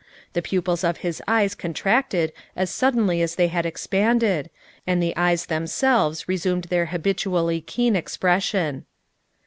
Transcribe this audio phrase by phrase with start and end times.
[0.33, 4.49] The pupils of his eyes contracted as suddenly as they had expanded,
[4.87, 8.87] and the eyes themselves resumed their habitually keen expression.